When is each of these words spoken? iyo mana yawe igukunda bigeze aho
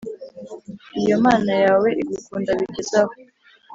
iyo 1.01 1.15
mana 1.25 1.53
yawe 1.63 1.89
igukunda 2.01 2.51
bigeze 2.59 2.95
aho 3.01 3.13